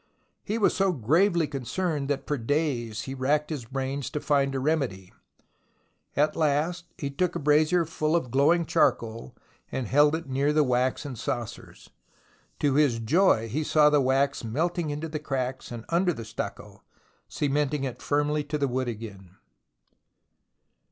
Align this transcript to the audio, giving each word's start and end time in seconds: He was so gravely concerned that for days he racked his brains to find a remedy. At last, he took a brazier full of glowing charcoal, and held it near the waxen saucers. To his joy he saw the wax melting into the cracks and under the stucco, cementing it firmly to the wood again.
He 0.43 0.57
was 0.57 0.75
so 0.75 0.91
gravely 0.93 1.45
concerned 1.45 2.07
that 2.07 2.25
for 2.25 2.35
days 2.35 3.03
he 3.03 3.13
racked 3.13 3.51
his 3.51 3.65
brains 3.65 4.09
to 4.09 4.19
find 4.19 4.55
a 4.55 4.59
remedy. 4.59 5.13
At 6.15 6.35
last, 6.35 6.85
he 6.97 7.11
took 7.11 7.35
a 7.35 7.39
brazier 7.39 7.85
full 7.85 8.15
of 8.15 8.31
glowing 8.31 8.65
charcoal, 8.65 9.35
and 9.71 9.85
held 9.85 10.15
it 10.15 10.27
near 10.27 10.53
the 10.53 10.63
waxen 10.63 11.15
saucers. 11.15 11.91
To 12.61 12.73
his 12.73 12.97
joy 12.97 13.47
he 13.47 13.63
saw 13.63 13.91
the 13.91 14.01
wax 14.01 14.43
melting 14.43 14.89
into 14.89 15.07
the 15.07 15.19
cracks 15.19 15.71
and 15.71 15.85
under 15.89 16.13
the 16.13 16.25
stucco, 16.25 16.81
cementing 17.29 17.83
it 17.83 18.01
firmly 18.01 18.43
to 18.45 18.57
the 18.57 18.67
wood 18.67 18.87
again. 18.87 19.35